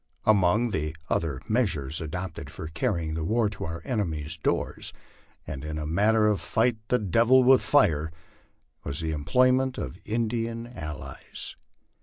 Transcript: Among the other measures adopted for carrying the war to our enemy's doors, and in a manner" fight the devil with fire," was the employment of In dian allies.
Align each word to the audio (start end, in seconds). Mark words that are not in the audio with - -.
Among 0.25 0.71
the 0.71 0.95
other 1.11 1.43
measures 1.47 2.01
adopted 2.01 2.49
for 2.49 2.67
carrying 2.67 3.13
the 3.13 3.23
war 3.23 3.51
to 3.51 3.65
our 3.65 3.83
enemy's 3.85 4.35
doors, 4.35 4.93
and 5.45 5.63
in 5.63 5.77
a 5.77 5.85
manner" 5.85 6.35
fight 6.37 6.77
the 6.87 6.97
devil 6.97 7.43
with 7.43 7.61
fire," 7.61 8.11
was 8.83 8.99
the 9.01 9.11
employment 9.11 9.77
of 9.77 9.99
In 10.03 10.27
dian 10.27 10.65
allies. 10.65 11.55